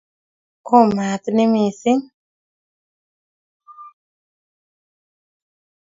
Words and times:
Oo 0.75 0.85
maat 0.95 1.23
ni 1.35 1.45
missing' 1.53 2.03